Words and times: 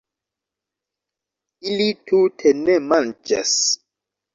Ili 1.75 1.89
tute 2.11 2.59
ne 2.67 2.83
manĝas 2.91 3.59